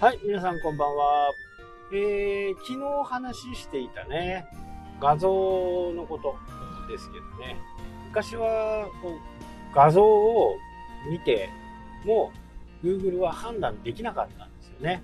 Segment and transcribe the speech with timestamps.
[0.00, 1.30] はい、皆さんこんばんは。
[1.92, 4.46] えー、昨日話していたね、
[4.98, 5.28] 画像
[5.94, 6.36] のこと
[6.90, 7.60] ですけどね、
[8.08, 10.56] 昔はこう画像を
[11.10, 11.50] 見て
[12.06, 12.32] も
[12.82, 15.02] Google は判断できなかったんですよね。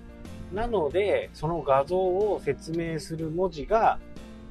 [0.51, 3.99] なので、その画像を説明する文字が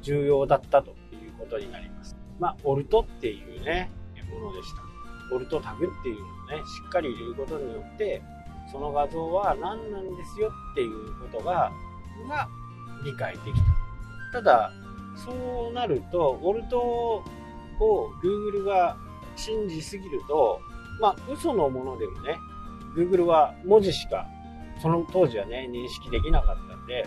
[0.01, 2.17] 重要だったということになります。
[2.39, 3.91] まあ、オルトっていうね、
[4.31, 5.35] ものでした。
[5.35, 6.27] オルトタグっていうの
[6.57, 8.23] をね、しっかり入れることによって、
[8.71, 11.71] その画像は何なんですよっていうことが、
[12.29, 12.49] が
[13.05, 13.61] 理解でき
[14.33, 14.41] た。
[14.41, 14.73] ただ、
[15.17, 17.23] そうなると、ウォルトを
[18.23, 18.97] Google が
[19.37, 20.61] 信じすぎると、
[21.01, 22.37] まあ、嘘のものでもね、
[22.97, 24.27] Google は文字しか、
[24.81, 27.07] その当時はね、認識できなかったんで、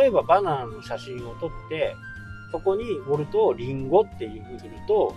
[0.00, 1.94] 例えばバナナの写真を撮って、
[2.52, 5.14] そこにウォルトをリンゴっていうふうにすると、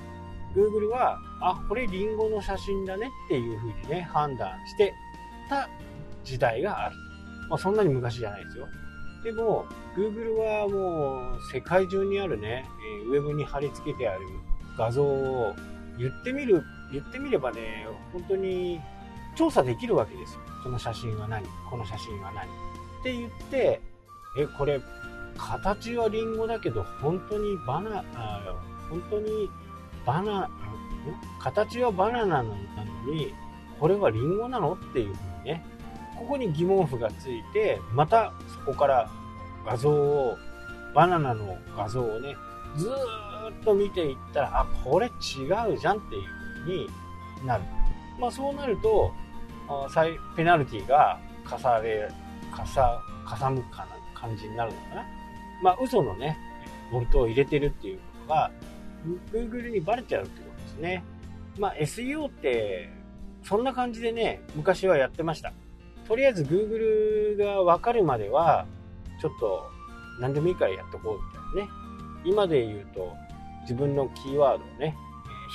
[0.55, 4.93] Google は、あ、これリンゴの写真だねっていうふうにね、判断して
[5.47, 5.69] った
[6.23, 6.95] 時代がある。
[7.49, 8.67] まあ、そんなに昔じゃないですよ。
[9.23, 12.65] でも、Google はもう世界中にあるね、
[13.09, 14.21] ウェブに貼り付けてある
[14.77, 15.55] 画像を
[15.97, 18.79] 言ってみる、言ってみればね、本当に
[19.35, 20.41] 調査できるわけですよ。
[20.63, 21.45] その写真は何？
[21.69, 22.45] この写真は何？
[22.45, 23.81] って言って、
[24.37, 24.79] え、これ、
[25.37, 28.55] 形はリンゴだけど、本当にバナ、あ
[28.89, 29.49] 本当に
[30.05, 30.49] バナ、
[31.39, 32.55] 形はバナナなの
[33.11, 33.33] に、
[33.79, 34.73] これはリンゴなの？
[34.73, 35.63] っていうふうにね、
[36.17, 39.09] ここに疑問符がついて、またそこから
[39.65, 40.37] 画像を、
[40.93, 42.35] バナナの画像をね、
[42.75, 45.09] ずっと見ていったら、あ、これ違
[45.73, 46.23] うじゃんっていう
[46.63, 47.63] ふうになる。
[48.19, 49.11] まあそうなると、
[49.89, 52.11] 再ペナルティが課され、
[52.51, 55.05] かさ、かさむかな感じになるのかな。
[55.61, 56.37] まあ嘘のね、
[56.91, 58.51] ボルトを入れてるっていうことが、
[59.31, 61.03] Google にバレちゃうってことですね。
[61.59, 62.89] まあ SEO って
[63.47, 65.53] そんな感じでね、昔はやってました。
[66.05, 68.65] とりあえず Google がわかるまでは、
[69.21, 69.69] ちょっと
[70.19, 71.71] 何でもいいからやっとこうみたいなね。
[72.25, 73.13] 今で言うと、
[73.61, 74.97] 自分のキーワードをね、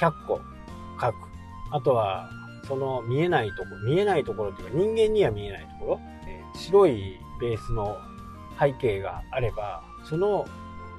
[0.00, 0.40] 100個
[0.98, 1.14] 書く。
[1.70, 2.30] あとは、
[2.66, 7.98] その見えないところ、見えないところっていうか人間には見えないところ、え白いベースの
[8.58, 10.46] 背景があれば、その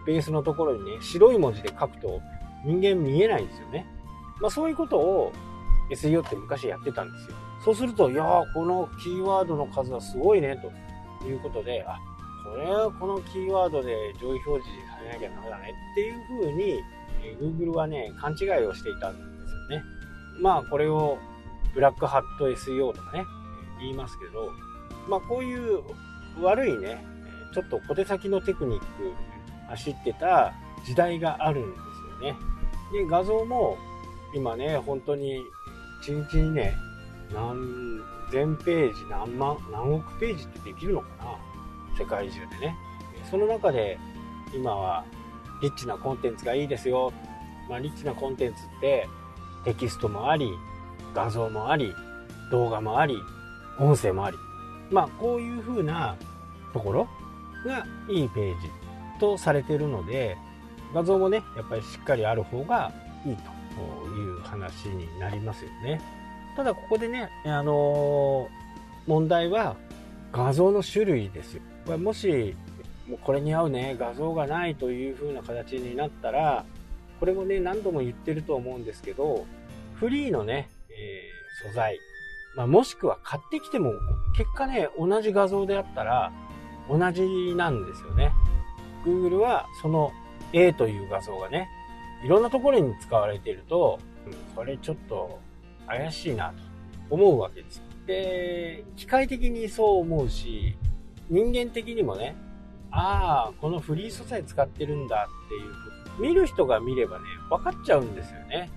[0.06, 2.22] ベースのところにね、白い文字で書くと
[2.64, 3.88] 人間見えないんですよね。
[4.40, 5.32] まあそういうことを
[5.96, 7.36] SEO って昔やってたんですよ。
[7.64, 10.58] そうすると、いやー、このキーワードの数はすごいね、
[11.22, 11.98] ということで、あ、
[12.44, 16.84] これはこのキーワードで上位表示されなきゃダメだねっていう風に、
[17.24, 19.84] え Google はね、勘違いをしていたんですよね。
[20.42, 21.18] まあ、これを
[21.74, 23.26] ブラックハット SEO とかね、
[23.80, 24.52] 言いますけど、
[25.08, 25.82] まあ、こういう
[26.42, 27.06] 悪いね、
[27.54, 28.86] ちょっと小手先のテクニック
[29.70, 30.54] 走ってた
[30.86, 32.38] 時代があるんですよね。
[32.92, 33.78] で、画像も
[34.36, 35.40] 今ね、本当に
[36.08, 36.76] 1日にね、
[37.34, 41.26] 何千ページ、何万、何億ページってできるのかな？
[41.98, 42.76] 世界中でね。
[43.30, 43.98] その中で、
[44.54, 45.06] 今は、
[45.62, 47.14] リッチなコンテンツがいいですよ。
[47.70, 49.08] まあ、リッチなコンテンツって、
[49.64, 50.52] テキストもあり、
[51.14, 51.94] 画像もあり、
[52.52, 53.18] 動画もあり、
[53.80, 54.38] 音声もあり。
[54.92, 56.18] まあ、こういう風な
[56.74, 57.08] ところ
[57.66, 58.70] がいいページ
[59.20, 60.36] とされてるので、
[60.94, 62.92] 画像もね、やっぱりしっかりある方が
[63.26, 63.44] いいと
[63.82, 66.02] いう話になりますよね。
[66.56, 68.50] ただここでね、あの、
[69.08, 69.76] 問題は
[70.32, 71.62] 画像の種類ですよ。
[71.86, 72.56] これもし、
[73.22, 76.66] これに合うね、画像がないという風な形になったら、
[77.20, 79.46] これもね、何度も言ってると思うんですけど、
[79.96, 82.00] フリーのね、えー、素材、
[82.56, 83.94] まあ、もしくは買ってきても、
[84.38, 86.32] 結果ね、同じ画像であったら、
[86.90, 88.32] 同じなんですよね。
[89.06, 90.12] Google はその
[90.54, 91.68] A という画像がね、
[92.24, 95.40] いろんなところに使われていると、うん、これちょっと
[95.88, 96.54] 怪しいな
[97.10, 97.82] と思うわけです。
[98.08, 100.78] で、機械的にそう思うし、
[101.30, 102.36] 人間的にもね、
[102.92, 105.84] ああ、このフリー素材使ってるんだっていう
[106.20, 108.70] 見る人が見ればね、分かっちゃうんですよね。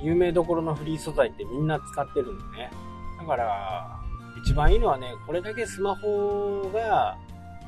[0.00, 2.70] 有名どころのフリー素材ってみんな使ってるんでね。
[3.18, 4.00] だから、
[4.44, 7.16] 一番いいのはね、これだけスマホが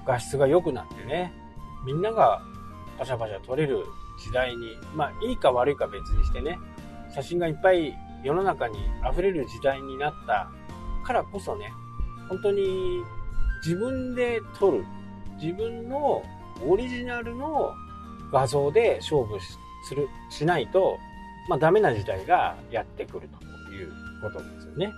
[0.06, 1.32] 画質が良くなってね、
[1.86, 2.42] みんなが
[2.98, 3.84] パシャパシャ撮れる
[4.18, 6.58] 時代に、まあいいか悪いか別にしてね、
[7.14, 8.78] 写真がいっぱい世の中に
[9.10, 10.50] 溢れる時代になった
[11.04, 11.72] からこそね、
[12.28, 13.02] 本当に
[13.64, 14.84] 自分で撮る、
[15.40, 16.22] 自分の
[16.66, 17.74] オリジナルの
[18.32, 19.38] 画像で勝負
[19.88, 20.98] する、しないと、
[21.48, 23.92] まあダメな時代がやってくるという
[24.22, 24.92] ことですよね。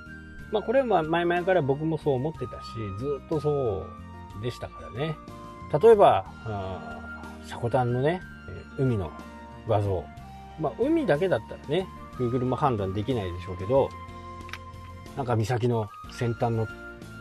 [0.53, 2.67] まあこれは前々から僕もそう思ってたし、
[2.99, 3.85] ずっとそ
[4.39, 5.17] うでしたからね。
[5.83, 6.25] 例えば、
[7.47, 8.21] シャコタンのね、
[8.79, 9.11] 海の
[9.69, 10.05] 画像。
[10.61, 11.87] まあ海だけだったらね、
[12.19, 13.89] Google も判断できないでしょうけど、
[15.17, 16.67] なんか岬の先端の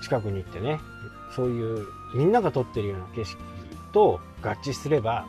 [0.01, 0.79] 近くに行ってね、
[1.35, 1.85] そういう
[2.15, 3.41] みんなが撮ってるような景色
[3.91, 5.25] と合致すれば、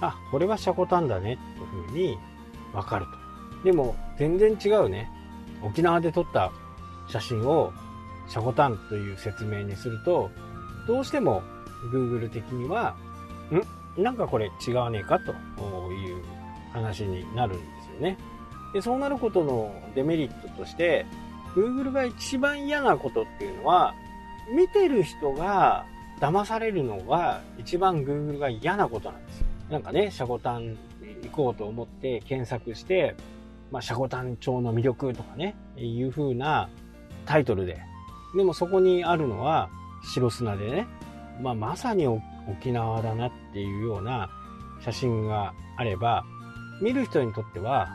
[0.00, 2.18] あ、これはシャコタンだね、というふうに
[2.72, 3.64] わかると。
[3.64, 5.10] でも、全然違うね。
[5.62, 6.50] 沖縄で撮った
[7.08, 7.72] 写真を
[8.28, 10.30] シャコタンという説明にすると、
[10.86, 11.42] どうしても
[11.92, 12.94] Google 的には、
[13.52, 13.79] ん？
[13.96, 15.32] なんかこれ違わねえかと
[15.92, 16.22] いう
[16.72, 18.18] 話になるんですよね。
[18.72, 21.06] で、そうなることのデメリットとして、
[21.54, 23.94] Google が一番嫌なことっていうのは、
[24.54, 25.84] 見てる人が
[26.20, 29.46] 騙されるのが一番 Google が嫌なことなんですよ。
[29.70, 30.76] なんかね、シャコタン
[31.22, 33.14] 行こうと思って検索して、
[33.70, 36.68] まあ、シャコタン町の魅力とかね、いう風な
[37.24, 37.80] タイトルで。
[38.36, 39.70] でもそこにあるのは
[40.02, 40.86] 白砂でね、
[41.40, 42.06] まあ、まさに
[42.52, 44.30] 沖縄だなっていうような
[44.84, 46.24] 写真があれば、
[46.80, 47.88] 見る人にとっては、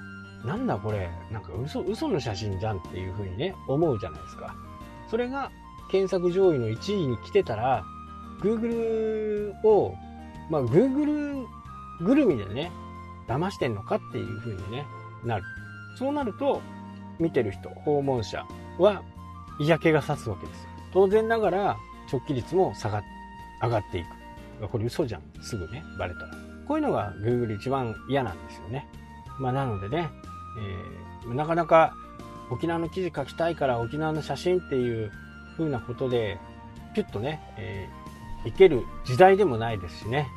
[0.45, 4.55] なんだこれ、なんか嘘、嘘の写真じゃんっていう風にね、思うじゃないですか。
[5.09, 5.51] それが
[5.91, 7.83] 検索上位の1位に来てたら、
[8.41, 9.95] Google を、
[10.49, 11.45] まあ Google
[12.01, 12.71] ぐるみでね、
[13.27, 14.85] 騙してんのかっていう風にね、
[15.23, 15.43] なる。
[15.97, 16.61] そうなると、
[17.19, 18.45] 見てる人、訪問者
[18.77, 19.01] は
[19.59, 20.67] 嫌気がさすわけです。
[20.93, 21.77] 当然ながら
[22.11, 23.03] 直帰率も下が
[23.61, 24.07] 上がっていく。
[24.71, 25.21] これ嘘じゃん。
[25.41, 26.27] すぐね、バレたら。
[26.67, 28.87] こういうのが Google 一番嫌なんですよね。
[29.39, 30.09] まあなのでね、
[31.23, 31.93] えー、なかなか
[32.49, 35.11] 沖縄の記事書きたいから沖縄の写真っていう
[35.57, 36.39] 風なことで、
[36.93, 40.27] ピュッとね、えー、行ける時代でもないですしね、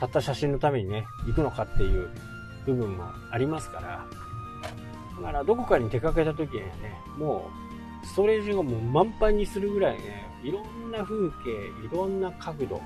[0.00, 2.08] たった写真のためにね、行くのかっていう
[2.66, 4.06] 部分もありますから、
[5.16, 7.67] だからどこかに出かけた時にはね、もう
[8.04, 11.50] ストレージがもう満帆にするぐらいね、いろんな風景、
[11.84, 12.80] いろんな角度、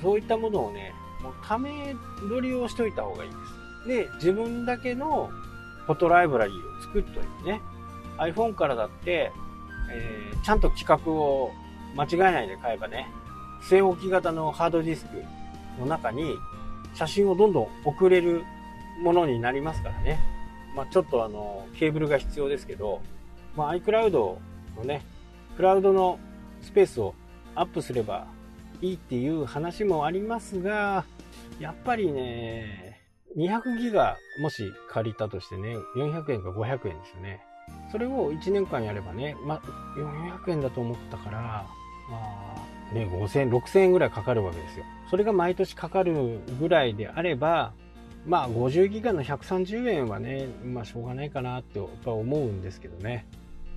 [0.00, 0.92] そういったものをね、
[1.22, 1.94] もうため
[2.28, 3.88] 撮りをしといた方がいいです。
[3.88, 5.30] で、自分だけの
[5.86, 7.60] フォトライブラリーを作っといてね、
[8.18, 9.32] iPhone からだって、
[9.90, 11.52] えー、ちゃんと規格を
[11.96, 13.08] 間違えないで買えばね、
[13.68, 15.22] 据え置き型のハードディスク
[15.80, 16.36] の中に
[16.94, 18.44] 写真をどんどん送れる
[19.02, 20.20] ものになりますからね。
[20.74, 23.00] まあ、ちょっとあの、ケーブルが必要ですけど、
[23.56, 24.36] まあ、iCloud
[24.76, 25.02] のね、
[25.56, 26.18] クラウドの
[26.60, 27.14] スペースを
[27.54, 28.26] アップすれば
[28.80, 31.04] いいっていう話もありますが、
[31.60, 33.00] やっぱりね、
[33.36, 37.40] 200ギガもし借りたとしてね、400円か500円ですよね。
[37.90, 39.60] それを1年間やればね、ま
[39.96, 41.66] 400円だと思ったから、
[42.10, 42.20] ま
[42.90, 44.84] あ、ね、5000円、6000円ぐらいかかるわけですよ。
[45.10, 47.72] それが毎年かかるぐらいであれば、
[48.26, 53.26] まあ50ギガの130円はね、まあしょうがないかなってやっぱ思うんですけどね。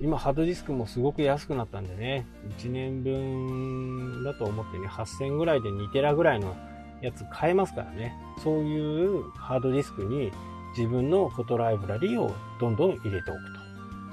[0.00, 2.26] 今ハードディスクもすごく安くなったんでね、
[2.58, 6.54] 1年分だと思ってね、8000ぐらいで2テラぐらいの
[7.00, 8.14] やつ買えますからね。
[8.42, 10.30] そういうハードディスクに
[10.76, 13.40] 自分のフォトライブラリーをどんどん入れておく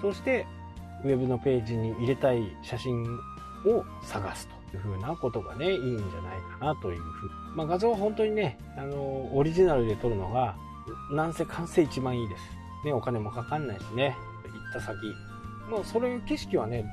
[0.02, 0.08] と。
[0.10, 0.46] そして、
[1.04, 3.04] ウェブのページに入れたい写真
[3.66, 7.30] を探すというふうなことがね、いいんじゃないかなというふう。
[7.56, 10.56] まあ画像は本当にね、あの、オリジナルで撮るのが、
[11.12, 12.44] なんせ完成一番いいです。
[12.86, 14.98] ね、お金もかかんないしね、行った先。
[15.74, 16.86] もうそういう景色はね、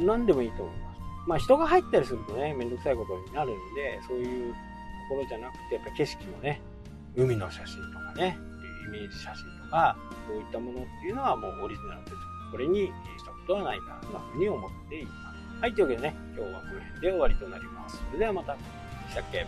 [0.00, 1.00] 何でもいいと思います。
[1.28, 4.58] まあ人が入ったりするとね、めんどくさいことになるんで、そういうと
[5.10, 6.60] ころじゃなくて、やっぱ景色もね、
[7.14, 8.36] 海の写真とかね、
[8.88, 12.16] イメージ写真とか、そういったものっていうのはもうオリジナルです
[12.50, 12.92] これにし
[13.24, 15.60] たことはないかな、そんな風に思っています。
[15.62, 17.96] はい、というわけでね、今日はこの辺で終わりとなります。
[17.96, 18.56] それではまた。
[19.10, 19.46] したっけ？